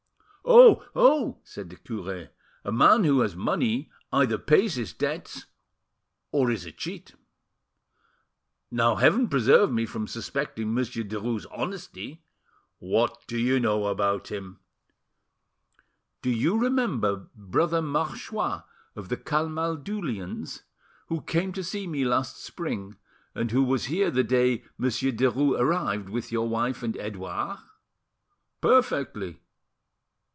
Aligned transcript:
"Oh! 0.43 0.83
oh!" 0.95 1.39
said 1.43 1.69
the 1.69 1.75
cure, 1.75 2.29
"a 2.65 2.71
man 2.71 3.03
who 3.03 3.19
has 3.19 3.35
money 3.35 3.91
either 4.11 4.39
pays 4.39 4.73
his 4.73 4.91
debts, 4.91 5.45
or 6.31 6.49
is 6.49 6.65
a 6.65 6.71
cheat. 6.71 7.13
Now 8.71 8.95
Heaven 8.95 9.29
preserve 9.29 9.71
me 9.71 9.85
from 9.85 10.07
suspecting 10.07 10.73
Monsieur 10.73 11.03
Derues' 11.03 11.45
honesty!" 11.51 12.23
"What 12.79 13.23
do 13.27 13.37
you 13.37 13.59
know 13.59 13.85
about 13.85 14.29
him?" 14.29 14.59
"Do 16.23 16.31
you 16.31 16.57
remember 16.57 17.29
Brother 17.35 17.81
Marchois 17.81 18.63
of 18.95 19.09
the 19.09 19.17
Camaldulians, 19.17 20.63
who 21.07 21.21
came 21.21 21.53
to 21.53 21.63
see 21.63 21.85
me 21.85 22.03
last 22.03 22.43
spring, 22.43 22.97
and 23.35 23.51
who 23.51 23.63
was 23.63 23.85
here 23.85 24.09
the 24.09 24.23
day 24.23 24.63
Monsieur 24.77 25.11
Derues 25.11 25.59
arrived, 25.59 26.09
with 26.09 26.31
your 26.31 26.49
wife 26.49 26.81
and 26.81 26.97
Edouard?" 26.97 27.59
"Perfectly. 28.59 29.37